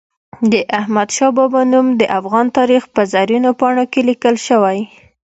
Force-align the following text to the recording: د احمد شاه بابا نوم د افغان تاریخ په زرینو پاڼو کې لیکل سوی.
د 0.51 0.53
احمد 0.79 1.09
شاه 1.17 1.31
بابا 1.37 1.61
نوم 1.71 1.87
د 1.99 2.01
افغان 2.19 2.45
تاریخ 2.57 2.83
په 2.93 3.01
زرینو 3.13 3.51
پاڼو 3.59 3.83
کې 3.91 4.01
لیکل 4.09 4.35
سوی. 4.47 4.79